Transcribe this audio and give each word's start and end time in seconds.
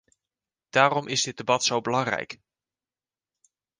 Daarom 0.69 1.07
is 1.07 1.23
dit 1.23 1.37
debat 1.37 1.63
zo 1.63 1.81
belangrijk. 1.81 2.39